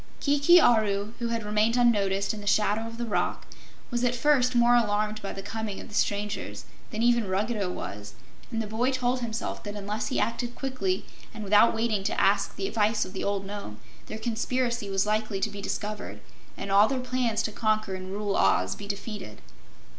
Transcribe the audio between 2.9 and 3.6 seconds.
the rock,